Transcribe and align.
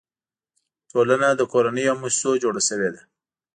ټولنه 0.91 1.27
له 1.39 1.45
کورنیو 1.51 1.89
او 1.91 1.99
مؤسسو 2.01 2.31
جوړه 2.43 2.61
شوې 2.69 2.89
ده. 2.95 3.01